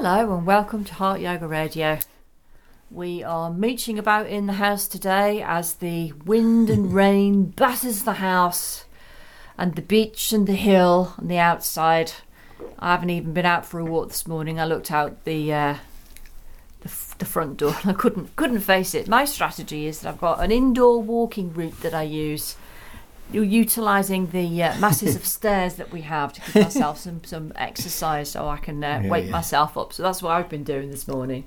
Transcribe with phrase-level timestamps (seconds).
[0.00, 1.98] Hello and welcome to Heart Yoga Radio.
[2.88, 8.12] We are mooching about in the house today as the wind and rain batters the
[8.12, 8.84] house
[9.58, 12.12] and the beach and the hill and the outside.
[12.78, 14.60] I haven't even been out for a walk this morning.
[14.60, 15.76] I looked out the uh,
[16.82, 19.08] the, f- the front door and I couldn't couldn't face it.
[19.08, 22.54] My strategy is that I've got an indoor walking route that I use.
[23.30, 27.52] You're utilising the uh, masses of stairs that we have to give myself some, some
[27.56, 29.30] exercise so I can uh, Yeah, wake yeah.
[29.32, 29.92] myself up.
[29.92, 31.44] So that's what I've been doing this morning.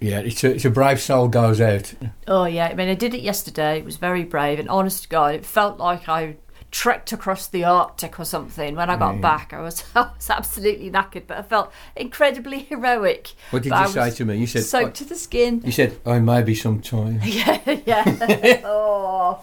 [0.00, 1.94] Yeah, it's a, it's a brave soul goes out.
[2.26, 3.78] Oh yeah, I mean I did it yesterday.
[3.78, 6.36] It was very brave, and honest to God, it felt like I
[6.72, 8.74] trekked across the Arctic or something.
[8.74, 9.20] When I got Yeah.
[9.20, 13.28] back, I was I was absolutely knackered, but I felt incredibly heroic.
[13.50, 14.38] What did But I you say to me?
[14.38, 15.62] You said, soaked to the skin.
[15.64, 17.20] you said, oh, maybe sometime.
[17.22, 18.60] yeah, yeah.
[18.64, 19.40] oh.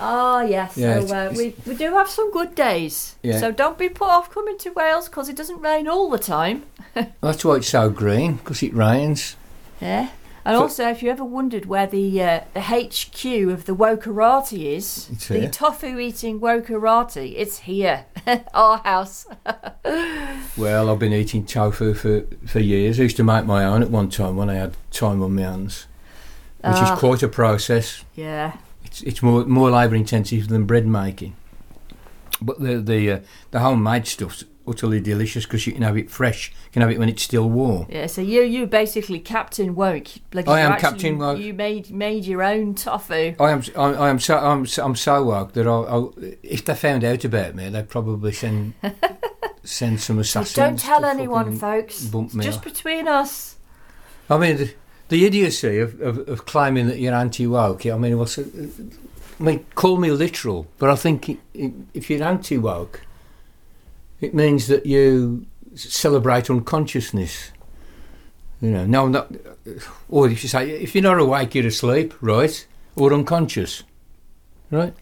[0.00, 3.16] Oh yes, Yeah, so uh, we we do have some good days.
[3.22, 3.38] Yeah.
[3.38, 6.64] So don't be put off coming to Wales because it doesn't rain all the time.
[7.20, 9.36] That's why it's so green, because it rains.
[9.80, 10.08] Yeah.
[10.46, 14.76] And So- also, if you ever wondered where the uh, the HQ of the Wokerati
[14.76, 18.04] is, the tofu eating Wokerati, it's here,
[18.54, 19.26] our house.
[20.56, 23.00] Well, I've been eating tofu for, for years.
[23.00, 25.42] I used to make my own at one time when I had time on my
[25.42, 25.86] hands,
[26.58, 26.92] which Ah.
[26.94, 28.04] is quite a process.
[28.14, 28.56] Yeah.
[28.94, 31.34] It's, it's more more labour intensive than bread making.
[32.40, 33.20] But the the uh,
[33.50, 36.50] the homemade stuff's utterly delicious because you can have it fresh.
[36.66, 37.86] You can have it when it's still warm.
[37.90, 40.06] Yeah, so you you basically Captain Woke.
[40.32, 41.38] Like I you am actually- Captain Woke.
[41.40, 43.34] You made made your own tofu.
[43.40, 46.14] I am I, I am so I'm so, I'm so woke that I'll, I'll,
[46.44, 48.74] if they found out about me, they'd probably send
[49.64, 50.54] send some So assassins.
[50.54, 52.04] don't tell anyone, folks.
[52.04, 52.64] bump It's me just off.
[52.64, 53.56] between us.
[54.30, 54.74] I mean, the,
[55.08, 57.86] the idiocy of, of, of claiming that you're anti-woke.
[57.86, 58.44] I mean, what's uh,
[59.38, 63.00] I mean, call me literal, but I think if you're anti-woke,
[64.20, 67.50] it means that you celebrate unconsciousness.
[68.60, 69.32] You know, no, not.
[69.66, 69.72] Uh,
[70.08, 72.66] or if you say if you're not awake, you're asleep, right?
[72.96, 73.82] Or unconscious,
[74.70, 74.94] right?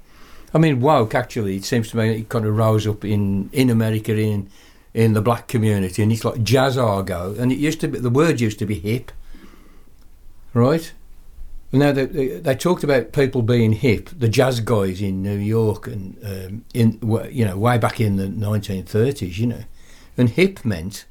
[0.54, 1.14] I mean, woke.
[1.14, 4.48] Actually, it seems to me it kind of rose up in in America in
[4.94, 7.38] in the black community, and it's like jazz argot.
[7.38, 9.12] And it used to be the word used to be hip,
[10.54, 10.92] right?
[11.72, 15.86] Now they, they, they talked about people being hip, the jazz guys in New York,
[15.86, 16.98] and um, in
[17.30, 19.64] you know way back in the 1930s, you know,
[20.16, 21.06] and hip meant.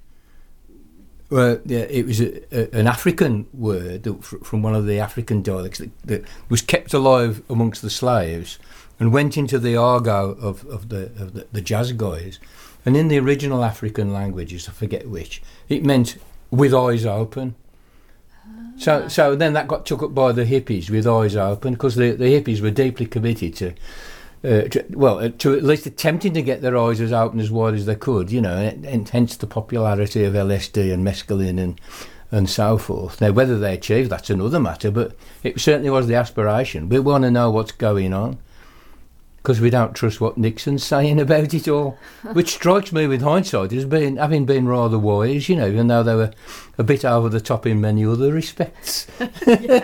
[1.31, 5.41] Well, yeah, it was a, a, an African word that, from one of the African
[5.41, 8.59] dialects that, that was kept alive amongst the slaves
[9.00, 12.38] and went into the argot of, of, the, of the, the jazz guys.
[12.85, 16.18] And in the original African languages, I forget which, it meant
[16.51, 17.56] with eyes open.
[18.77, 22.11] So, so then that got took up by the hippies with eyes open because the,
[22.11, 23.69] the hippies were deeply committed to,
[24.43, 27.51] uh, to, well, uh, to at least attempting to get their eyes as open as
[27.51, 31.59] wide as they could, you know, and, and hence the popularity of LSD and mescaline
[31.59, 31.79] and
[32.33, 33.19] and so forth.
[33.19, 36.88] Now, whether they achieved that's another matter, but it certainly was the aspiration.
[36.88, 38.39] We want to know what's going on
[39.41, 41.97] because we don't trust what Nixon's saying about it all,
[42.34, 46.03] which strikes me with hindsight as being having been rather wise, you know, even though
[46.03, 46.31] they were
[46.78, 49.07] a bit over the top in many other respects.
[49.19, 49.81] well,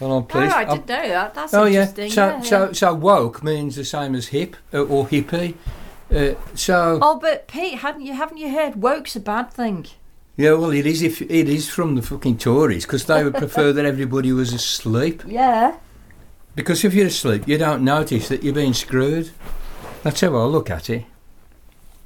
[0.00, 0.52] I'm Oh, pleased.
[0.52, 1.34] I I'm- didn't know that.
[1.34, 1.86] That's oh yeah.
[1.86, 2.40] So, yeah, yeah.
[2.42, 5.54] so, so woke means the same as hip uh, or hippie.
[6.14, 9.86] Uh, so Oh, but Pete, haven't you haven't you heard woke's a bad thing?
[10.36, 11.02] yeah, well, it is.
[11.02, 15.22] If it is from the fucking Tories because they would prefer that everybody was asleep.
[15.26, 15.76] Yeah.
[16.54, 19.30] Because if you're asleep, you don't notice that you're being screwed.
[20.02, 21.04] That's how I look at it.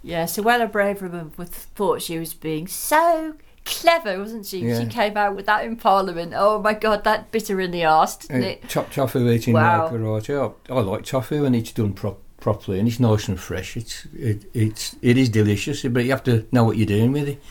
[0.02, 4.60] Yeah, so Suella Braverman thought she was being so clever, wasn't she?
[4.60, 4.78] Yeah.
[4.80, 6.32] She came out with that in Parliament.
[6.36, 8.68] Oh my god, that bitter in the arse, didn't Uh, it?
[8.68, 9.90] top tofu eating Wow.
[9.90, 9.96] wow.
[9.96, 10.28] right.
[10.28, 13.76] Yeah, I like tofu and it's done prop properly and it's nice and fresh.
[13.76, 17.26] It's it, it's it is delicious, but you have to know what you're doing with
[17.26, 17.42] it.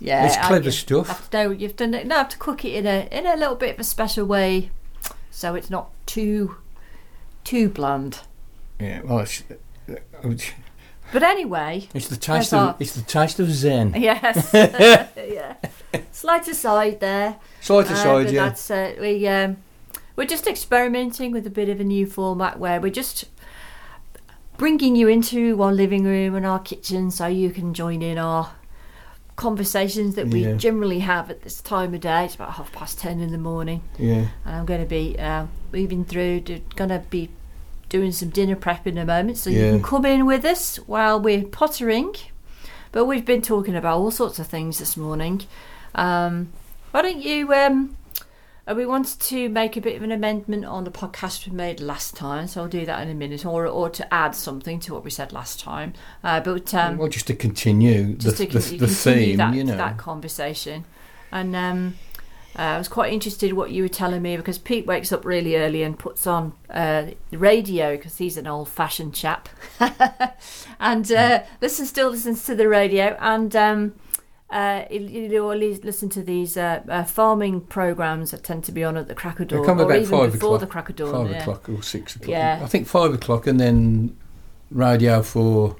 [0.00, 1.06] Yeah, it's I- clever you stuff.
[1.06, 2.08] Have to know you've done it.
[2.08, 4.70] No, have to cook it in a in a little bit of a special way,
[5.36, 6.56] so it's not too
[7.44, 8.20] too bland.
[8.80, 9.42] Yeah, well, it's,
[11.12, 13.92] But anyway, it's the taste of our- it's the taste of Zen.
[13.98, 15.56] yes, yeah.
[16.10, 17.36] Slight aside there.
[17.60, 18.48] Slight Uh, aside, but yeah.
[18.48, 19.58] That's uh, we um,
[20.16, 23.26] we're just experimenting with a bit of a new format where we're just
[24.56, 28.52] bringing you into our living room and our kitchen so you can join in our
[29.36, 30.54] conversations that we Yeah.
[30.54, 32.24] generally have at this time of day.
[32.24, 35.46] It's about half past ten in the morning, Yeah, and I'm going to be uh,
[35.72, 36.40] moving through.
[36.74, 37.28] Going to be
[37.88, 41.20] doing some dinner prep in a moment, so you can come in with us while
[41.20, 42.14] we're pottering.
[42.92, 45.42] But we've been talking about all sorts of things this morning.
[45.94, 46.48] Um,
[46.92, 47.95] why don't you um,
[48.74, 52.16] we wanted to make a bit of an amendment on the podcast we made last
[52.16, 55.04] time, so I'll do that in a minute, or or to add something to what
[55.04, 55.92] we said last time.
[56.24, 59.54] Uh, but um, well, just to continue the, to the, con- the continue theme, that,
[59.54, 59.76] you know.
[59.76, 60.84] that conversation.
[61.30, 61.94] And um,
[62.58, 65.24] uh, I was quite interested in what you were telling me because Pete wakes up
[65.24, 69.48] really early and puts on uh, the radio because he's an old-fashioned chap,
[70.80, 73.54] and uh, listen still listens to the radio and.
[73.54, 73.94] Um,
[74.50, 78.84] uh, you know, always listen to these uh, uh, farming programs that tend to be
[78.84, 80.60] on at the crack of They dawn, come or even five before o'clock.
[80.60, 81.12] the crack of dawn.
[81.12, 81.40] five yeah.
[81.40, 82.30] o'clock or six o'clock.
[82.30, 82.60] Yeah.
[82.62, 84.16] I think five o'clock, and then
[84.70, 85.76] radio for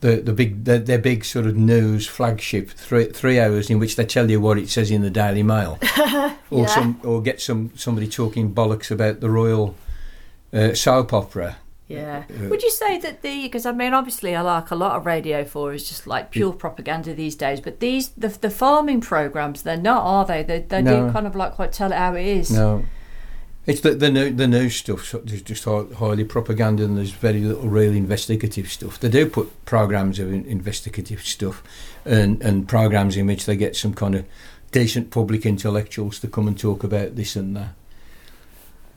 [0.00, 3.96] the the big the, their big sort of news flagship three three hours in which
[3.96, 5.78] they tell you what it says in the Daily Mail,
[6.50, 6.66] or Yeah.
[6.66, 9.74] some or get some somebody talking bollocks about the royal
[10.52, 11.56] uh, soap opera.
[11.90, 12.24] Yeah.
[12.30, 15.06] Uh, Would you say that the because I mean obviously I like a lot of
[15.06, 19.62] Radio Four is just like pure propaganda these days, but these the the farming programs
[19.62, 20.42] they're not, are they?
[20.44, 21.06] They they No.
[21.06, 22.50] do kind of like quite tell it how it is.
[22.50, 22.84] No.
[23.66, 25.10] It's the the new the news stuff.
[25.24, 28.98] There's just highly propaganda, and there's very little real investigative stuff.
[29.00, 31.62] They do put programs of in- investigative stuff,
[32.06, 34.24] and and programs in which they get some kind of
[34.72, 37.74] decent public intellectuals to come and talk about this and that.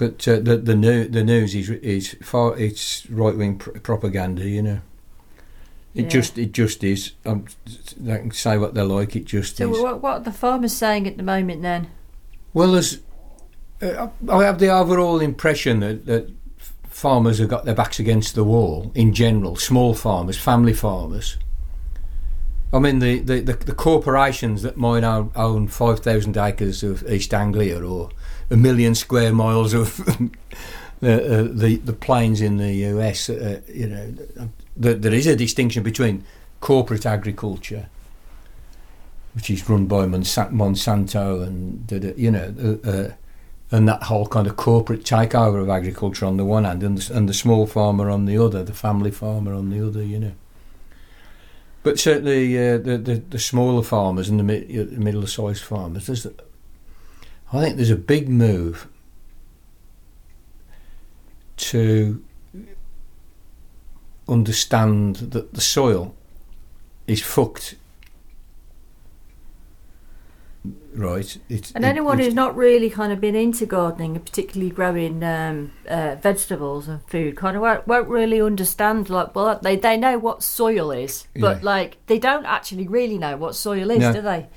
[0.03, 4.47] But uh, the the new the news is is far it's right wing pr- propaganda.
[4.47, 4.79] You know,
[5.95, 6.09] it Yeah.
[6.09, 7.13] just it just is.
[7.25, 7.45] Um,
[7.95, 9.15] they can say what they like.
[9.15, 9.79] It just So is.
[9.79, 11.88] what what are the farmers saying at the moment then?
[12.53, 13.00] Well, there's,
[13.81, 16.29] uh, I have the overall impression that, that
[16.88, 21.38] farmers have got their backs against the wall in general, small farmers, family farmers.
[22.71, 27.33] I mean, the, the, the, the corporations that might own, own 5,000 acres of East
[27.33, 28.09] Anglia or
[28.50, 30.30] a million square miles of the,
[31.01, 34.13] uh, the, the plains in the US, uh, you know,
[34.75, 36.24] there, there is a distinction between
[36.60, 37.88] corporate agriculture
[39.36, 43.12] which is run by Monsanto and you know uh, uh,
[43.72, 47.13] and that whole kind of corporate takeover of agriculture on the one hand and the,
[47.16, 50.34] and the small farmer on the other, the family farmer on the other, you know.
[51.81, 56.06] But certainly uh, the, the the smaller farmers and the, mi- uh, the middle-sized farmers,
[56.06, 56.28] there's,
[57.53, 58.88] I think there's a big move
[61.57, 62.23] to
[64.27, 66.15] understand that the soil
[67.07, 67.75] is fucked
[70.95, 71.38] right.
[71.50, 75.21] It's, And it- anyone who's not really kind of been into gardening and particularly growing
[75.23, 79.97] um, uh, vegetables and food kind of won't, won't really understand like well they they
[79.97, 81.65] know what soil is, but Yeah.
[81.65, 84.13] like they don't actually really know what soil is, No.
[84.13, 84.47] do they?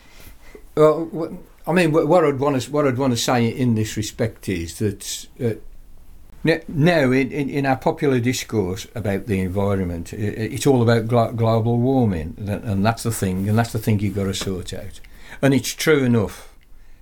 [0.77, 4.49] Well, I mean, what I'd want to what I'd want to say in this respect
[4.49, 5.55] is that uh,
[6.69, 12.37] now in, in, our popular discourse about the environment, it's all about glo- global warming,
[12.39, 15.01] and that's the thing, and that's the thing you've got to sort out.
[15.43, 16.55] And it's true enough.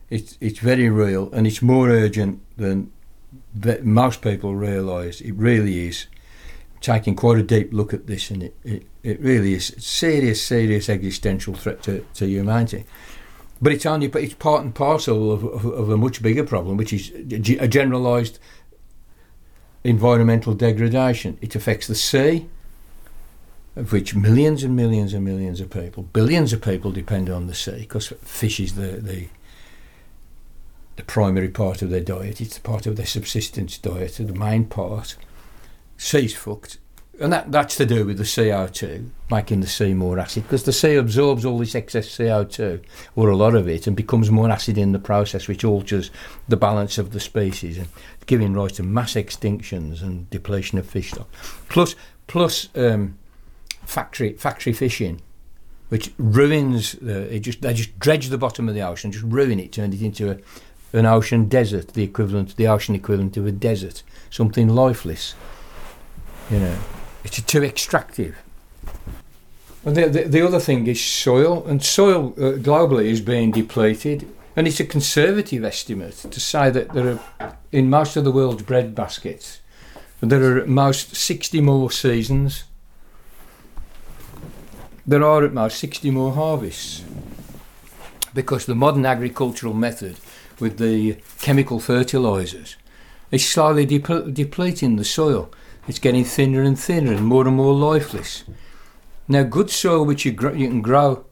[0.09, 2.91] It's it's very real, and it's more urgent than
[3.83, 5.21] most people realise.
[5.21, 6.07] It really is.
[6.81, 10.45] Taking quite a deep look at this, and it, it, it really is a serious,
[10.45, 12.85] serious existential threat to, to humanity.
[13.65, 16.93] But it's only it's part and parcel of, of, of a much bigger problem, which
[16.93, 17.11] is
[17.59, 18.39] a generalised
[19.83, 21.39] environmental degradation.
[21.41, 22.47] It affects the sea,
[23.75, 27.55] of which millions and millions and millions of people, billions of people depend on the
[27.55, 29.29] sea because fish is the, the
[30.97, 32.43] the primary part of their diet.
[32.43, 35.17] It's part of their subsistence diet, the main part.
[35.97, 36.77] Sea's fucked.
[37.21, 40.73] And that, that's to do with the CO2, making the sea more acid, because the
[40.73, 42.83] sea absorbs all this excess CO2,
[43.15, 46.11] or a lot of it, and becomes more acid in the process, which alters
[46.49, 47.89] the balance of the species, and
[48.27, 51.31] giving rise to mass extinctions and depletion of fish stock.
[51.69, 51.95] Plus,
[52.27, 53.17] plus um,
[53.87, 55.21] factory factory fishing,
[55.91, 57.33] which ruins the.
[57.35, 60.03] It just they just dredge the bottom of the ocean, just ruin it, turn it
[60.03, 65.35] into a, an ocean desert, the equivalent, the ocean equivalent of a desert, something lifeless.
[66.51, 66.79] You know,
[67.25, 68.37] it's too extractive.
[69.85, 74.29] And the, the, the other thing is soil, and soil uh, globally is being depleted.
[74.57, 78.63] And it's a conservative estimate to say that there are, in most of the world's
[78.63, 79.61] bread baskets,
[80.21, 82.65] there are at most 60 more seasons.
[85.07, 87.05] There are at most 60 more harvests.
[88.33, 90.17] Because the modern agricultural method
[90.61, 92.77] with the chemical fertilisers
[93.31, 95.51] is slowly depl- depleting the soil.
[95.87, 98.45] It's getting thinner and thinner and more and more lifeless.
[99.29, 101.25] Now, good soil which you, gr- you can grow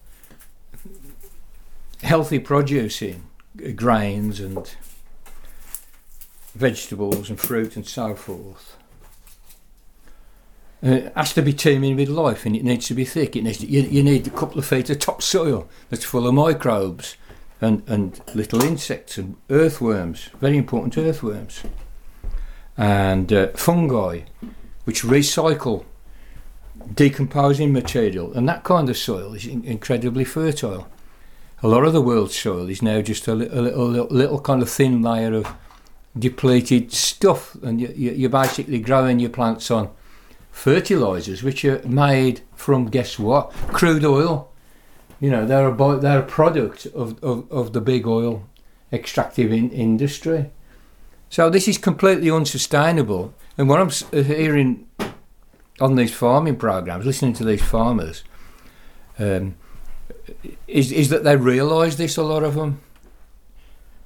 [2.02, 3.24] healthy produce in,
[3.64, 4.74] uh, grains and
[6.54, 8.76] vegetables and fruit and so forth,
[10.82, 13.36] uh, has to be teeming with life and it needs to be thick.
[13.36, 16.34] It needs to, you, you need a couple of feet of topsoil that's full of
[16.34, 17.16] microbes
[17.60, 21.62] and, and little insects and earthworms, very important earthworms,
[22.76, 24.20] and uh, fungi,
[24.84, 25.84] which recycle
[26.94, 30.88] decomposing material, and that kind of soil is in- incredibly fertile.
[31.62, 34.40] A lot of the world's soil is now just a, li- a little, little, little
[34.40, 35.46] kind of thin layer of
[36.18, 39.90] depleted stuff, and you, you, you're basically growing your plants on
[40.50, 43.50] fertilizers, which are made from guess what?
[43.68, 44.50] Crude oil.
[45.20, 48.44] You know, they're a they're a product of, of, of the big oil
[48.92, 50.50] extractive in, industry.
[51.32, 53.32] So this is completely unsustainable.
[53.56, 54.86] And what I'm uh, hearing
[55.80, 58.22] on these farming programs, listening to these farmers,
[59.18, 59.54] um,
[60.68, 62.18] is is that they realise this.
[62.18, 62.82] A lot of them.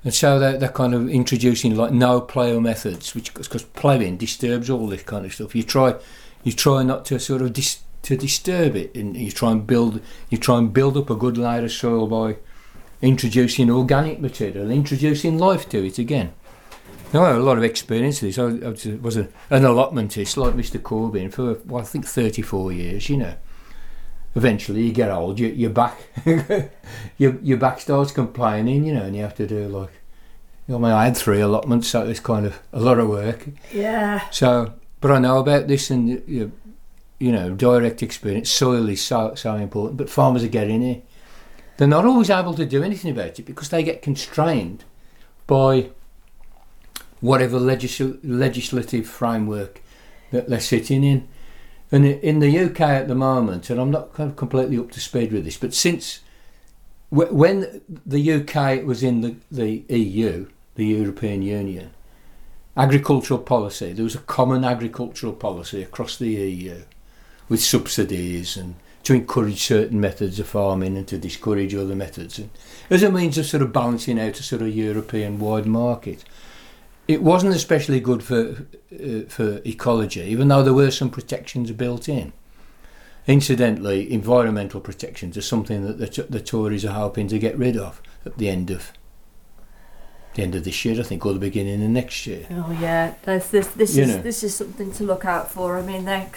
[0.05, 4.71] And so they're, they're kind of introducing like no plough methods, which because ploughing disturbs
[4.71, 5.57] all this kind of stuff.
[5.57, 5.97] You try,
[6.45, 10.01] you try not to sort of dis, to disturb it, and you try and build,
[10.31, 12.37] you try and build up a good layer of soil by
[13.03, 16.33] introducing organic material, introducing life to it again.
[17.17, 18.39] Now, I have a lot of experience with this.
[18.39, 20.79] I, I was, a- an allotmentist like Mr.
[20.79, 23.09] Corbyn for well, I think 34 years.
[23.09, 23.35] You know,
[24.35, 25.97] eventually you get old, you, your back,
[27.17, 28.85] your your back starts complaining.
[28.85, 29.89] You know, and you have to do like.
[30.69, 33.47] I mean, I had three allotments, so it's kind of a lot of work.
[33.73, 34.29] Yeah.
[34.29, 36.53] So, but I know about this, and you,
[37.19, 38.51] you know, direct experience.
[38.51, 41.03] Soil is so so important, but farmers are getting it.
[41.79, 44.85] They're not always able to do anything about it because they get constrained
[45.47, 45.93] by
[47.21, 49.83] whatever legisl- legislative framework
[50.31, 51.29] that they're sitting in.
[51.93, 55.45] And in the UK at the moment, and I'm not completely up to speed with
[55.45, 56.21] this, but since
[57.11, 61.93] wh- when the UK was in the, the EU, the European Union,
[62.77, 66.83] agricultural policy, there was a common agricultural policy across the EU
[67.49, 72.51] with subsidies and to encourage certain methods of farming and to discourage other methods and
[72.91, 76.25] as a means of sort of balancing out a sort of European wide market.
[77.09, 82.09] It wasn't especially good for uh, for ecology, even though there were some protections built
[82.09, 82.33] in.
[83.27, 88.01] Incidentally, environmental protections are something that the, the Tories are hoping to get rid of
[88.25, 88.93] at the end of
[90.35, 92.47] the end of this year, I think, or the beginning of next year.
[92.51, 94.23] Oh yeah, There's this this You is know.
[94.23, 95.79] this is something to look out for.
[95.79, 96.29] I mean, they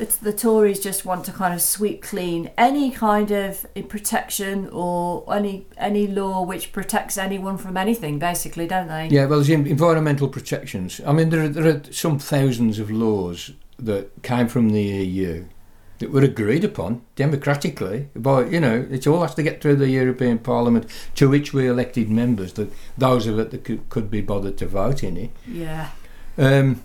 [0.00, 5.24] the, the Tories just want to kind of sweep clean any kind of protection or
[5.32, 9.08] any any law which protects anyone from anything, basically, don't they?
[9.08, 11.00] Yeah, well, there's environmental protections.
[11.06, 15.44] I mean, there are, there are some thousands of laws that came from the EU
[15.98, 19.90] that were agreed upon democratically by, you know, it all has to get through the
[19.90, 24.22] European Parliament, to which we elected members, that those of it that could, could be
[24.22, 25.30] bothered to vote in it.
[25.46, 25.90] Yeah.
[26.38, 26.82] Um,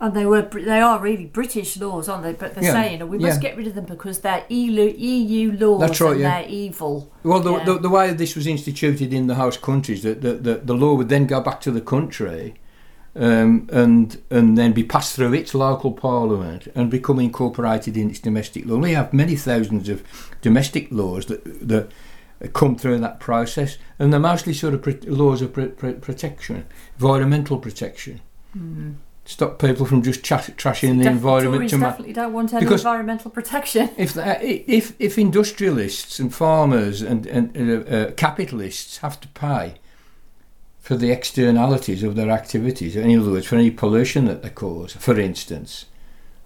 [0.00, 2.32] And they were they are really British laws, aren't they?
[2.32, 3.48] But they're Yeah, saying we must yeah.
[3.48, 6.42] get rid of them because they're EU, EU laws That's right, and yeah.
[6.42, 7.12] they're evil.
[7.24, 10.54] Well, the, the, the way this was instituted in the host countries, that the, the,
[10.58, 12.54] the law would then go back to the country
[13.16, 18.20] um, and and then be passed through its local parliament and become incorporated in its
[18.20, 18.76] domestic law.
[18.76, 20.04] We have many thousands of
[20.40, 21.90] domestic laws that that
[22.52, 26.66] come through that process, and they're mostly sort of pro- laws of pro- pro- protection,
[27.00, 28.20] environmental protection.
[29.28, 32.80] Stop people from just tra- trashing the environment Tories ma- definitely don't want any Because-
[32.80, 33.90] environmental protection.
[33.98, 39.74] if if if industrialists and farmers and, and uh, uh, capitalists have to pay
[40.78, 44.94] for the externalities of their activities, in other words, for any pollution that they cause,
[44.94, 45.84] for instance,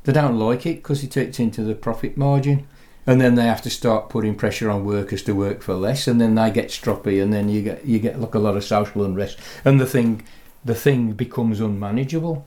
[0.03, 2.67] they don't like it because it takes into the profit margin,
[3.07, 6.21] and then they have to start putting pressure on workers to work for less, and
[6.21, 9.05] then they get stroppy, and then you get you get like a lot of social
[9.05, 10.25] unrest, and the thing
[10.65, 12.45] the thing becomes unmanageable.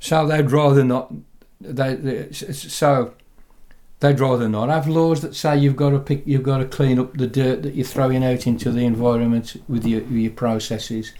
[0.00, 1.12] So they'd rather not.
[1.60, 3.14] They, they so
[4.00, 6.98] they'd rather not have laws that say you've got to pick, you've got to clean
[6.98, 11.12] up the dirt that you're throwing out into the environment with your, with your processes,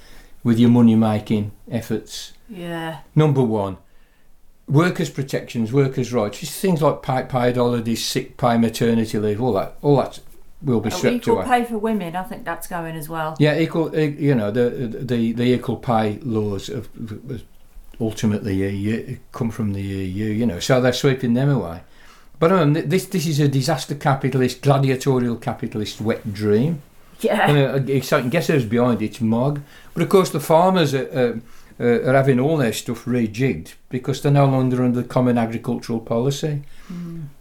[0.43, 2.35] with your money making efforts.
[2.51, 2.99] Yeah.
[3.15, 3.79] Number one,
[4.69, 9.55] workers' protections, workers' rights, just things like paid, paid holidays, sick pay, maternity leave, all
[9.55, 10.21] that, all that
[10.61, 11.47] will be Oh, stripped equal away.
[11.47, 13.35] pay for women, I think that's going as well.
[13.39, 13.97] Yeah, equal.
[13.97, 16.89] You know, the the the equal pay laws have
[17.29, 17.43] have
[18.01, 20.27] ultimately EU, come from the EU.
[20.27, 21.83] You know, so they're sweeping them away.
[22.39, 26.83] But um, this this is a disaster capitalist, gladiatorial capitalist wet dream.
[27.21, 27.49] Yeah.
[27.51, 29.07] And uh, so guess who's behind it?
[29.07, 29.61] It's Mogg.
[29.95, 31.09] But of course, the farmers are,
[31.79, 35.39] uh, uh, are having all their stuff rejigged because they're no longer under the common
[35.39, 36.63] agricultural policy.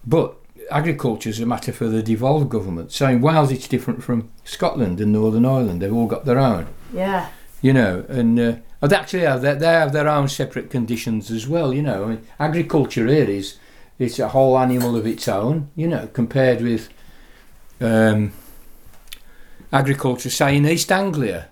[0.05, 0.35] But
[0.71, 2.91] agriculture is a matter for the devolved government.
[2.91, 5.81] So in Wales, it's different from Scotland and Northern Ireland.
[5.81, 7.29] They've all got their own, Yeah.
[7.61, 8.05] you know.
[8.07, 8.55] And uh,
[8.91, 12.03] oh, actually have their, they have their own separate conditions as well, you know.
[12.03, 13.57] I mean, agriculture here is
[13.97, 16.89] it's a whole animal of its own, you know, compared with.
[17.81, 18.33] Um,
[19.73, 21.49] agriculture, say in East Anglia.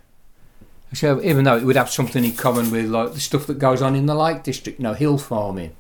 [0.94, 3.82] So even though it would have something in common with like the stuff that goes
[3.82, 5.76] on in the Lake District, you know, hill farming.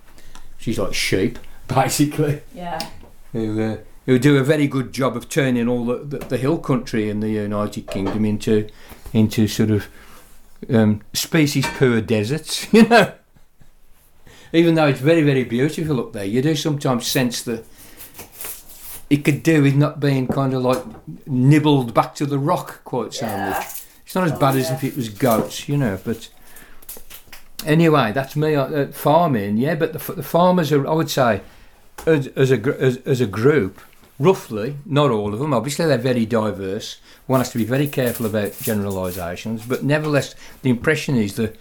[0.57, 2.41] She's like sheep, basically.
[2.53, 2.89] Yeah.
[3.31, 6.57] Who, uh, who do a very good job of turning all the, the, the hill
[6.57, 8.67] country in the United Kingdom into
[9.13, 9.87] into sort of
[10.69, 13.13] um, species poor deserts, you know.
[14.53, 17.63] Even though it's very, very beautiful up there, you do sometimes sense that
[19.09, 20.83] it could do with not being kind of like
[21.25, 23.49] nibbled back to the rock quite so Yeah.
[23.51, 23.65] much.
[24.05, 25.97] It's not as Oh, bad as if it was goats, you know.
[26.03, 26.27] But
[27.65, 29.55] anyway, that's me uh, farming.
[29.57, 31.41] Yeah, but the, the farmers are, I would say,
[32.05, 33.79] as, as a as, as a group,
[34.19, 35.53] roughly, not all of them.
[35.53, 36.99] Obviously, they're very diverse.
[37.27, 41.57] One has to be very careful about generalisations, but nevertheless, the impression is that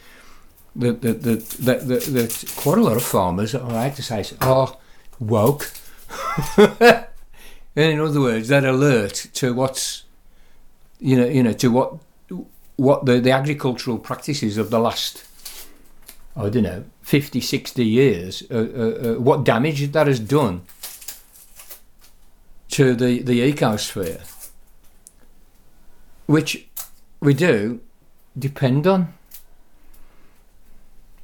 [0.77, 4.25] that that that, that, that, that quite a lot of farmers, I hate to say,
[4.41, 4.77] are
[5.19, 5.71] woke.
[7.77, 10.05] In other words, they're alert to what's
[11.01, 11.95] you know you know to what
[12.77, 15.25] what the, the agricultural practices of the last
[16.37, 20.63] I don't know 50 60 years uh, uh, uh, what damage that has done
[22.71, 24.21] to the the ecosphere
[26.27, 26.67] which
[27.21, 27.81] we do
[28.39, 29.13] depend on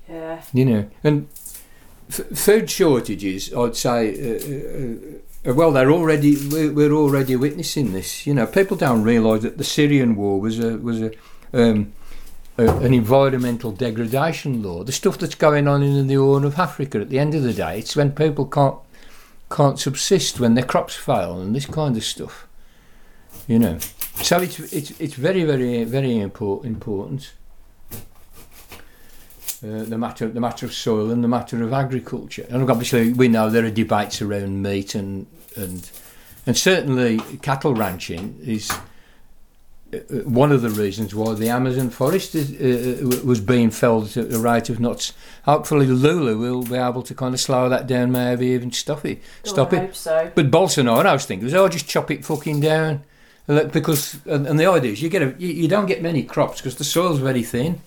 [0.08, 0.42] Yeah.
[0.52, 1.26] you know and
[2.08, 7.92] f- food shortages I'd say uh, uh, uh, well they're already we're, we're already witnessing
[7.92, 11.10] this you know people don't realize that the Syrian war was a was a
[11.52, 11.92] um,
[12.58, 14.82] a, an environmental degradation law.
[14.82, 17.52] The stuff that's going on in the Horn of Africa at the end of the
[17.52, 18.76] day, it's when people can't
[19.50, 22.46] can't subsist, when their crops fail, and this kind of stuff.
[23.46, 23.78] You know,
[24.22, 27.32] so it's it's it's very very very important important.
[29.64, 33.28] Uh, the matter the matter of soil and the matter of agriculture, and obviously we
[33.28, 35.26] know there are debates around meat and
[35.56, 35.90] and
[36.44, 38.70] and certainly cattle ranching is
[40.24, 44.38] one of the reasons why the Amazon forest is, uh, was being felled at a
[44.38, 45.12] rate of knots.
[45.44, 49.22] Hopefully, Lula will be able to kind of slow that down, maybe even stop it.
[49.44, 49.80] Stop I it.
[49.80, 50.32] hope so.
[50.34, 53.04] But Bolsonaro's thing was, oh, just chop it fucking down.
[53.46, 56.24] And Because and, and the idea is you get a, you, you don't get many
[56.24, 57.80] crops because the soil's very thin.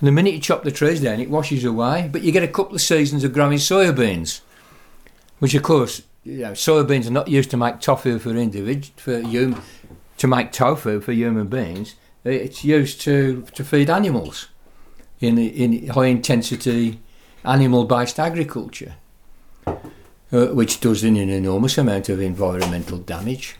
[0.00, 2.08] And the minute you chop the trees down, it washes away.
[2.10, 4.40] But you get a couple of seasons of growing soybeans,
[5.38, 9.20] which of course, you know, soybeans are not used to make tofu for individ for
[9.20, 9.62] hum,
[10.18, 11.94] to make tofu for human beings.
[12.24, 14.48] It's used to to feed animals
[15.20, 17.00] in in high intensity
[17.44, 18.94] animal based agriculture
[20.34, 23.56] uh, which does an enormous amount of environmental damage.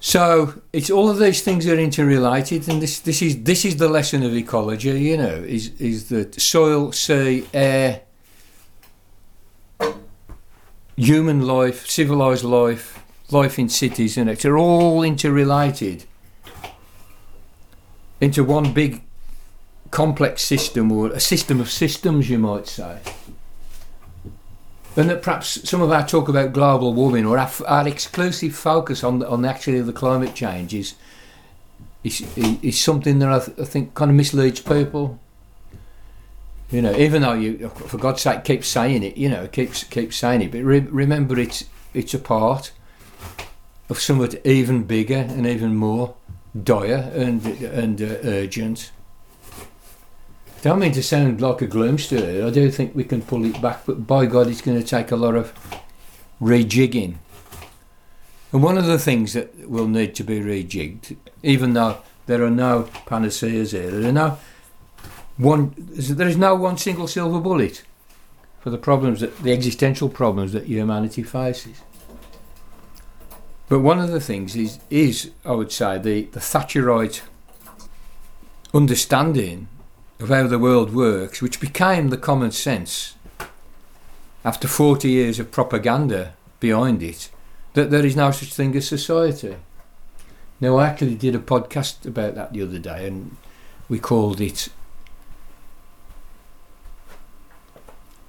[0.00, 3.88] So it's all of these things are interrelated, and this this is this is the
[3.88, 4.90] lesson of ecology.
[4.90, 8.02] You know, is is that soil, sea, air,
[10.96, 16.04] human life, civilized life, life in cities, and it's all interrelated
[18.20, 19.02] into one big
[19.90, 22.98] complex system or a system of systems, you might say.
[24.96, 29.04] And that perhaps some of our talk about global warming or our, our exclusive focus
[29.04, 30.94] on the, on actually the climate change is,
[32.02, 32.22] is,
[32.62, 35.18] is something that I, th- I think kind of misleads people.
[36.70, 40.12] You know, even though you, for God's sake, keep saying it, you know, keep keep
[40.12, 42.72] saying it, but re- remember it's it's a part
[43.88, 46.14] of somewhat even bigger and even more
[46.62, 48.90] dire and and uh, urgent.
[50.62, 52.44] Don't mean to sound like a gloomster.
[52.44, 55.12] I do think we can pull it back, but by God, it's going to take
[55.12, 55.52] a lot of
[56.40, 57.16] rejigging.
[58.52, 62.50] And one of the things that will need to be rejigged, even though there are
[62.50, 64.38] no panaceas here, there are no
[65.36, 67.84] one, there is no one single silver bullet
[68.60, 71.82] for the problems that the existential problems that humanity faces.
[73.68, 77.22] But one of the things is, is I would say, the, the Thatcherite
[78.72, 79.68] understanding
[80.20, 83.14] of how the world works, which became the common sense
[84.44, 87.30] after 40 years of propaganda behind it,
[87.74, 89.56] that there is no such thing as society.
[90.60, 93.36] Now, I actually did a podcast about that the other day, and
[93.88, 94.68] we called it.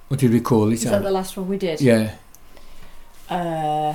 [0.08, 0.74] What did we call it?
[0.74, 1.80] Is that the last one we did?
[1.80, 2.16] yeah,
[3.30, 3.94] Uh,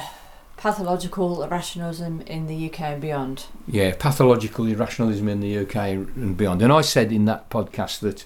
[0.63, 3.47] pathological irrationalism in the UK and beyond.
[3.67, 6.61] yeah, pathological irrationalism in the UK and beyond.
[6.61, 8.23] And I said in that podcast that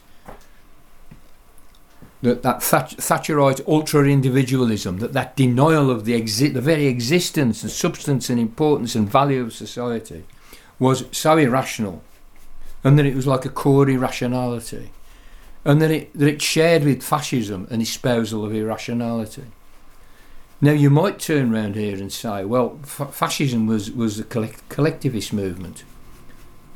[2.21, 7.71] that that Thatcherite ultra individualism, that that denial of the exi- the very existence and
[7.71, 10.23] substance and importance and value of society,
[10.77, 12.03] was so irrational,
[12.83, 14.91] and that it was like a core irrationality,
[15.65, 19.45] and that it that it shared with fascism an espousal of irrationality.
[20.59, 24.67] Now you might turn around here and say, well, f- fascism was was a collect-
[24.69, 25.83] collectivist movement.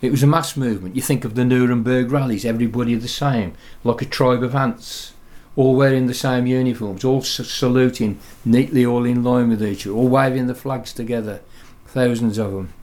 [0.02, 0.96] It was a mass movement.
[0.96, 5.14] You think of the Nuremberg rallies, everybody the same, like a tribe of ants,
[5.56, 10.08] all wearing the same uniforms, all saluting neatly, all in line with each other, all
[10.08, 11.42] waving the flags together,
[11.86, 12.74] thousands of them.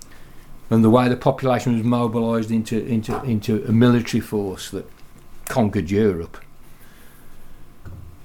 [0.70, 4.88] And the way the population was mobilised into, into, into a military force that
[5.48, 6.38] conquered Europe.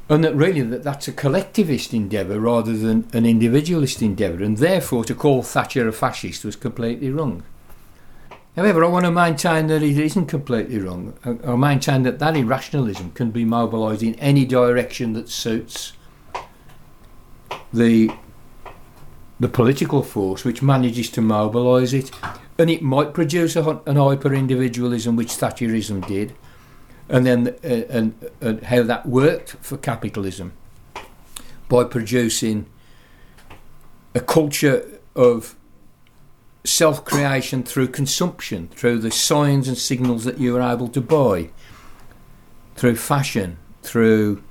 [0.10, 5.06] And that really that that's a collectivist endeavour rather than an individualist endeavour, and therefore
[5.06, 7.44] to call Thatcher a fascist was completely wrong.
[8.56, 11.14] However, I want to maintain that it isn't completely wrong.
[11.26, 15.94] I, maintain that that irrationalism can be mobilised in any direction that suits
[17.72, 18.12] the
[19.40, 22.12] the political force which manages to mobilise it,
[22.60, 26.36] and it might produce a, an hyper individualism which Thatcherism did,
[27.14, 30.52] and then uh, and, and how that worked for capitalism
[31.70, 32.66] by producing
[34.16, 35.56] a culture of
[36.64, 41.52] self creation through consumption, through the signs and signals that you are able to buy,
[42.76, 44.44] through fashion, through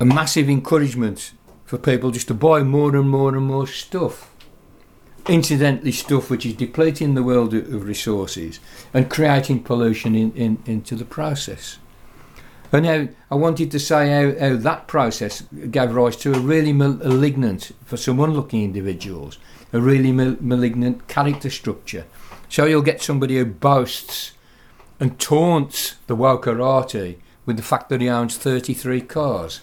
[0.00, 1.32] a massive encouragement
[1.64, 4.34] for people just to buy more and more and more stuff.
[5.28, 8.58] Incidentally, stuff which is depleting the world of resources
[8.94, 11.78] and creating pollution in, in, into the process.
[12.72, 16.72] And now I wanted to say how, how that process gave rise to a really
[16.72, 19.38] malignant, for some unlucky individuals,
[19.72, 22.06] a really mal- malignant character structure.
[22.48, 24.32] So you'll get somebody who boasts
[25.00, 29.60] and taunts the Wokerati with the fact that he owns 33 cars.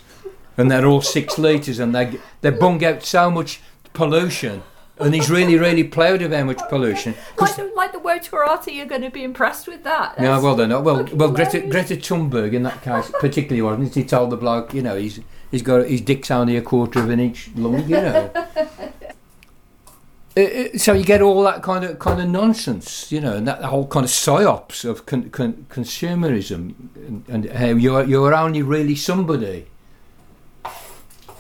[0.58, 3.62] And they're all six litres and they, they bung out so much
[3.94, 4.64] pollution.
[5.00, 7.14] And he's really, really proud of how much pollution.
[7.40, 10.20] Like the, like the word karate, you're going to be impressed with that.
[10.20, 10.84] No, well, they're not.
[10.84, 11.62] Well, well, Greta.
[11.62, 14.04] Greta Thunberg in that case, particularly, wasn't he?
[14.04, 15.20] Told the bloke, you know, he's
[15.52, 18.32] he's got his dick's only a quarter of an inch long, you know.
[20.38, 23.48] Uh, uh, so you get all that kind of kind of nonsense, you know, and
[23.48, 28.62] that whole kind of psyops of con- con- consumerism, and, and how you're you're only
[28.62, 29.66] really somebody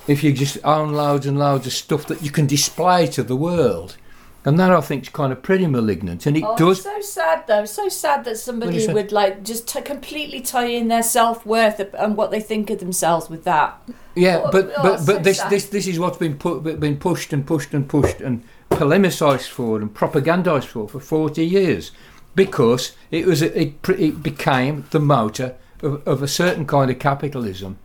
[0.07, 3.35] if you just own loads and loads of stuff that you can display to the
[3.35, 3.97] world,
[4.45, 6.83] and that I think is kind of pretty malignant, and it Oh, does.
[6.83, 7.65] so sad though.
[7.65, 12.15] So sad that somebody would like just to completely tie in their self worth and
[12.15, 13.77] what they think of themselves with that.
[14.15, 15.49] Yeah, Oh, but oh, but so but this sad.
[15.51, 19.79] this this is what's been put been pushed and pushed and pushed and polemised for
[19.81, 21.91] and propagandised for for forty years,
[22.35, 27.77] because it was it it became the motor of, of a certain kind of capitalism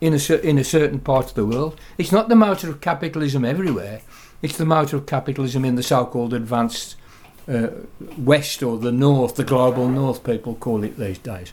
[0.00, 1.78] in a in a certain part of the world.
[1.98, 4.02] It's not the motor of capitalism everywhere.
[4.42, 6.96] It's the motor of capitalism in the so-called advanced
[7.46, 7.68] uh,
[8.16, 10.24] West or the North, the global North.
[10.24, 11.52] People call it these days.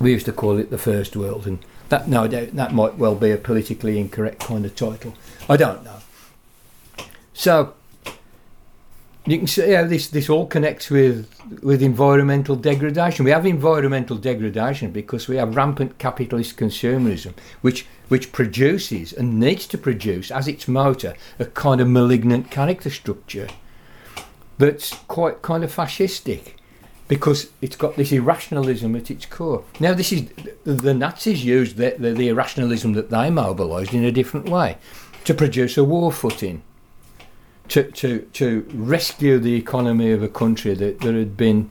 [0.00, 3.14] We used to call it the First World, and that no doubt that might well
[3.14, 5.14] be a politically incorrect kind of title.
[5.48, 5.98] I don't know.
[7.34, 7.74] So
[9.32, 11.28] you can see how this, this all connects with
[11.62, 13.24] with environmental degradation.
[13.24, 19.66] We have environmental degradation because we have rampant capitalist consumerism, which which produces and needs
[19.68, 23.48] to produce as its motor a kind of malignant character structure
[24.58, 26.54] that's quite kind of fascistic
[27.06, 29.64] because it's got this irrationalism at its core.
[29.80, 30.28] Now, this is
[30.64, 34.76] the Nazis used the, the, the irrationalism that they mobilised in a different way
[35.24, 36.62] to produce a war footing,
[37.68, 41.70] to, to, to rescue the economy of a country that, that had been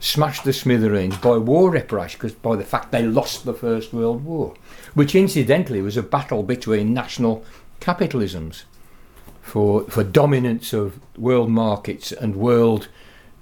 [0.00, 4.24] smashed to smithereens by war reparations, because by the fact they lost the First World
[4.24, 4.54] War,
[4.94, 7.44] which incidentally was a battle between national
[7.80, 8.64] capitalisms
[9.40, 12.88] for, for dominance of world markets and world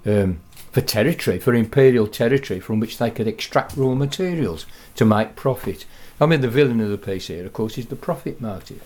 [0.05, 0.39] um,
[0.71, 4.65] for territory, for imperial territory from which they could extract raw materials
[4.95, 5.85] to make profit.
[6.19, 8.83] I mean, the villain of the piece here, of course, is the profit motive.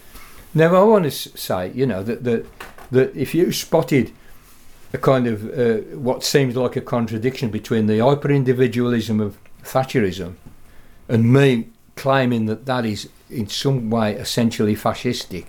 [0.53, 2.45] Now, I want to say, you know, that, that,
[2.91, 4.12] that if you spotted
[4.93, 10.36] a kind of uh, what seems like a contradiction between the hyper individualism of Thatcherism
[11.08, 15.45] and me claiming that that is in some way essentially fascistic,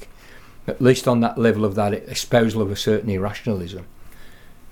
[0.66, 3.86] at least on that level of that espousal of a certain irrationalism.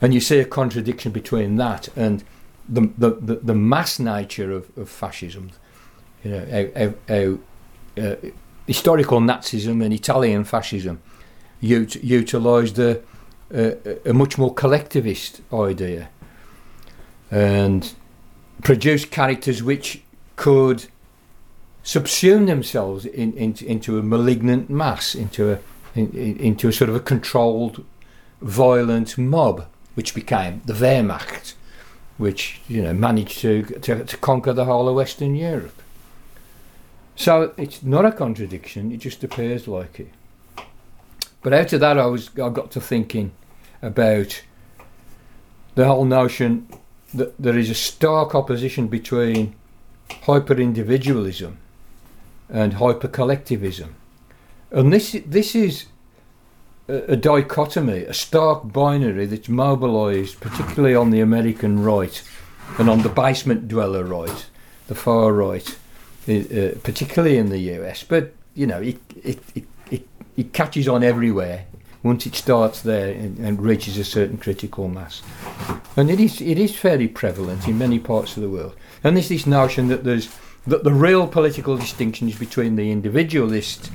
[0.01, 2.23] And you see a contradiction between that and
[2.69, 5.51] the, the, the, the mass nature of, of fascism.
[6.23, 7.39] You know, how, how, how
[8.03, 8.17] uh,
[8.67, 11.01] historical Nazism and Italian fascism
[11.63, 13.01] ut- utilised a,
[13.53, 16.09] a, a much more collectivist idea
[17.31, 17.95] and
[18.63, 20.03] produced characters which
[20.37, 20.87] could
[21.85, 25.59] subsume themselves in, in, into a malignant mass, into a,
[25.95, 27.85] in, in- into a sort of a controlled,
[28.41, 31.55] violent mob, which became the Wehrmacht,
[32.19, 35.83] which you know managed to, to, to conquer the whole of Western Europe.
[37.17, 40.13] So it's not a contradiction; it just appears like it.
[41.43, 43.33] But out of that, I was I got to thinking
[43.81, 44.43] about
[45.75, 46.69] the whole notion
[47.15, 49.55] that there is a stark opposition between
[50.23, 51.59] hyper individualism
[52.49, 53.95] and hyper collectivism,
[54.71, 55.87] and this this is
[56.89, 62.23] a, dichotomy, a stark binary that's mobilised particularly on the American right
[62.79, 64.47] and on the basement dweller right,
[64.87, 65.77] the far right,
[66.29, 68.03] uh, particularly in the US.
[68.03, 69.65] But you know, it it, it,
[70.39, 71.67] it, catches on everywhere
[72.03, 75.23] once it starts there and, and, reaches a certain critical mass.
[75.97, 78.77] And it is it is fairly prevalent in many parts of the world.
[79.03, 80.29] And there's this notion that there's
[80.67, 83.91] that the real political distinction is between the individualist,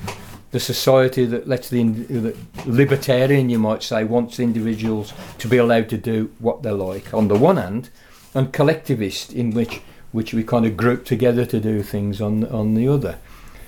[0.51, 5.89] the society that lets the, the libertarian, you might say, wants individuals to be allowed
[5.89, 7.89] to do what they like on the one hand,
[8.33, 12.75] and collectivist, in which which we kind of group together to do things on on
[12.75, 13.17] the other.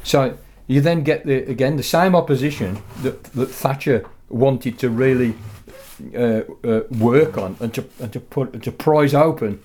[0.03, 5.36] So you then get the again the same opposition that, that Thatcher wanted to really
[6.15, 9.62] uh, uh, work on and to and to put to prize open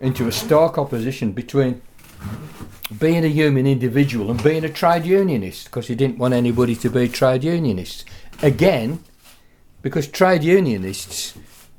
[0.00, 1.82] into a stark opposition between
[2.98, 6.90] being a human individual and being a trade unionist because he didn't want anybody to
[6.90, 8.04] be trade unionists.
[8.42, 9.04] Again,
[9.82, 11.34] because trade unionists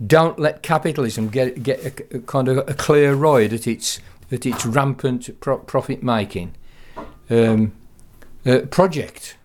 [0.06, 4.00] don't let capitalism get get a, a kind of a clear ride at its
[4.32, 6.54] at its rampant pro- profit making
[7.30, 7.74] um,
[8.46, 9.38] uh, project.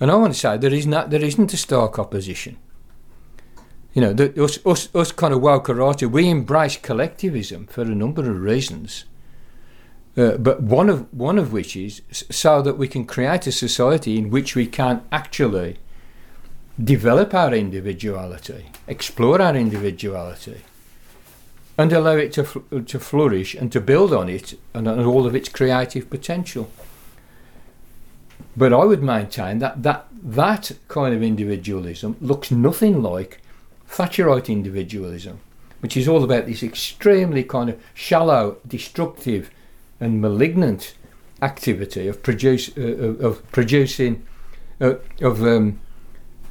[0.00, 2.58] And I want to say there is not there isn't a stark opposition.
[3.94, 8.28] You know, the, us, us, us kind of Wokerati, we embrace collectivism for a number
[8.28, 9.04] of reasons.
[10.16, 14.16] Uh, but one of one of which is so that we can create a society
[14.16, 15.78] in which we can actually
[16.82, 20.62] develop our individuality, explore our individuality,
[21.76, 25.26] and allow it to fl- to flourish and to build on it and on all
[25.26, 26.70] of its creative potential.
[28.56, 33.40] But I would maintain that that that kind of individualism looks nothing like
[33.88, 35.40] Thatcherite individualism,
[35.80, 39.50] which is all about this extremely kind of shallow, destructive
[40.00, 40.94] and malignant
[41.42, 44.24] activity of produce uh, of producing
[44.80, 45.80] uh, of um,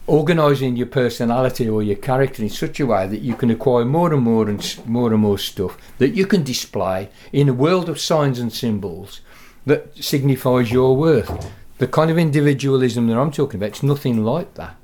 [0.08, 4.14] organising your personality or your character in such a way that you can acquire more
[4.14, 8.00] and more and more and more stuff that you can display in a world of
[8.00, 9.22] signs and symbols
[9.66, 11.52] that signifies your worth.
[11.84, 14.78] The kind of individualism that I'm talking about, it's nothing like that.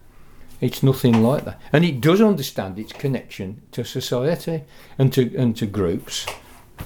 [0.60, 4.64] It's nothing like that, and it does understand its connection to society
[4.98, 6.26] and to and to groups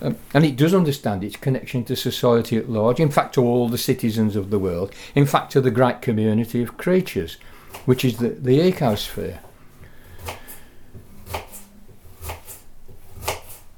[0.03, 3.67] um, and it does understand its connection to society at large, in fact, to all
[3.67, 7.37] the citizens of the world, in fact, to the great community of creatures,
[7.85, 9.39] which is the, the ecosphere.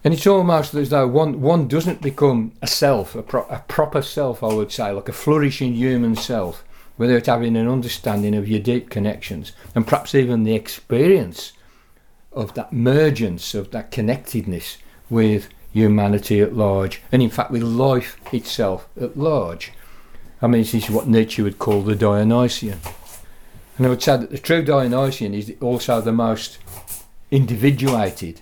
[0.05, 4.03] And it's almost as though one, one doesn't become a self, a, pro- a proper
[4.03, 6.63] self, I would say, like a flourishing human self,
[6.95, 11.53] without having an understanding of your deep connections and perhaps even the experience
[12.31, 14.77] of that mergence, of that connectedness
[15.09, 19.73] with humanity at large, and in fact with life itself at large.
[20.39, 22.79] I mean, this is what Nietzsche would call the Dionysian.
[23.77, 26.59] And I would say that the true Dionysian is also the most
[27.31, 28.41] individuated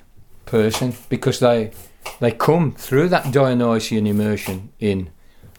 [0.53, 1.71] person because they
[2.19, 5.09] they come through that Dionysian immersion in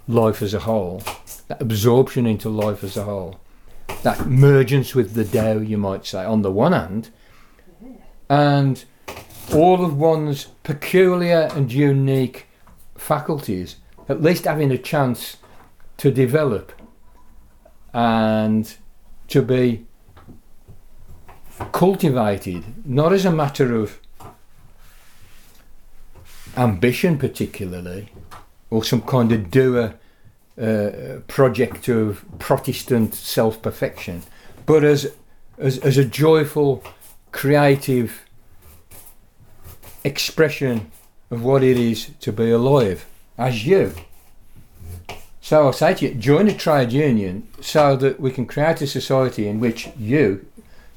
[0.07, 1.03] life as a whole,
[1.49, 3.41] that absorption into life as a whole,
[4.05, 7.11] that mergence with the Tao, you might say, on the one hand,
[8.29, 8.85] and
[9.53, 12.47] all of one's peculiar and unique
[12.95, 13.77] faculties,
[14.09, 15.39] at least having a chance
[15.97, 16.71] to develop
[17.93, 18.77] and
[19.27, 19.87] to be
[21.73, 23.99] cultivated, not as a matter of
[26.57, 28.09] ambition, particularly,
[28.71, 29.95] or some kind of doer
[30.61, 34.23] uh, project of Protestant self perfection,
[34.67, 35.13] but as,
[35.59, 36.83] as, as a joyful,
[37.33, 38.25] creative
[40.05, 40.91] expression
[41.31, 43.93] of what it is to be alive as you.
[45.41, 48.87] So I say to you, join a trade union so that we can create a
[48.87, 50.47] society in which you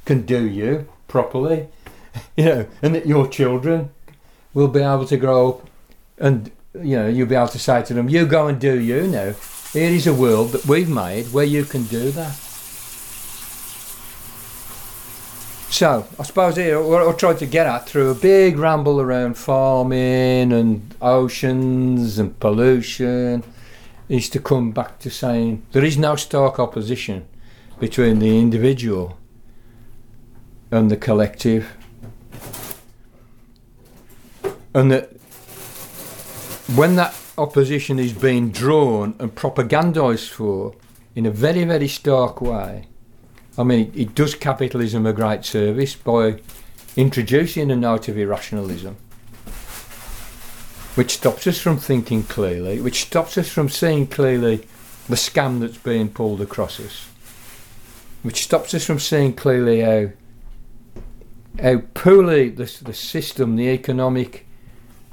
[0.05, 1.67] can do you properly,
[2.37, 3.89] you know, and that your children
[4.53, 5.69] will be able to grow up
[6.17, 9.07] and you know you'll be able to say to them, "You go and do you
[9.07, 9.33] now."
[9.73, 12.35] Here is a world that we've made where you can do that.
[15.69, 19.37] So, I suppose here what I tried to get at through a big ramble around
[19.37, 23.43] farming and oceans and pollution
[24.09, 27.25] is to come back to saying there is no stark opposition
[27.79, 29.17] between the individual
[30.71, 31.76] and the collective.
[34.77, 35.09] And that
[36.75, 40.75] when that opposition is being drawn and propagandised for
[41.15, 42.85] in a very, very stark way,
[43.57, 46.41] I mean, it does capitalism a great service by
[46.95, 48.97] introducing a note of irrationalism,
[50.93, 54.57] which stops us from thinking clearly, which stops us from seeing clearly
[55.09, 57.07] the scam that's being pulled across us,
[58.21, 60.11] which stops us from seeing clearly how
[61.59, 64.46] how poorly the, the system, the economic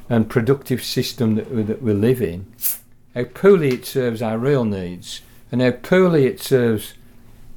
[0.08, 2.46] and productive system that, we- that we live in,
[3.14, 6.94] how poorly it serves our real needs, and how poorly it serves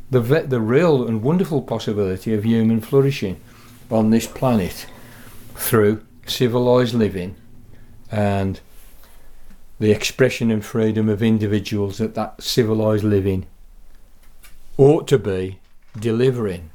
[0.10, 3.38] the the real and wonderful possibility of human flourishing
[3.92, 4.86] on this planet
[5.56, 7.36] through civilized living
[8.12, 8.62] and
[9.80, 13.46] the expression and freedom of individuals that that civilized living
[14.78, 15.60] ought to be
[16.00, 16.70] delivering.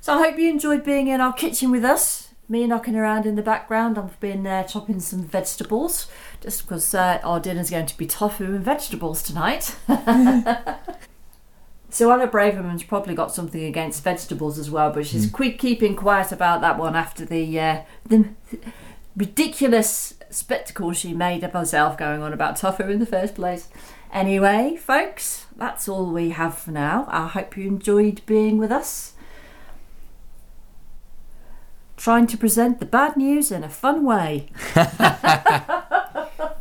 [0.00, 2.23] So I hope you enjoyed being in our kitchen with us.
[2.46, 3.96] Me knocking around in the background.
[3.96, 6.10] I've been uh, chopping some vegetables
[6.42, 9.76] just because uh, our dinner's going to be tofu and vegetables tonight.
[11.88, 16.32] so Anna Braverman's probably got something against vegetables as well, but she's quick keeping quiet
[16.32, 18.28] about that one after the uh, the
[19.16, 23.68] ridiculous spectacle she made of herself going on about tofu in the first place.
[24.12, 27.06] Anyway, folks, that's all we have for now.
[27.08, 29.13] I hope you enjoyed being with us
[32.04, 34.46] trying to present the bad news in a fun way.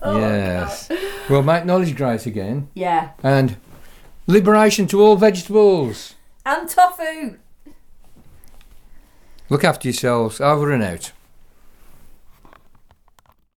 [0.06, 0.89] Oh, yes.
[1.29, 2.67] Well, make knowledge great again.
[2.73, 3.12] Yeah.
[3.23, 3.56] And
[4.27, 6.15] liberation to all vegetables.
[6.45, 7.38] And tofu!
[9.49, 10.41] Look after yourselves.
[10.41, 11.13] Over and out.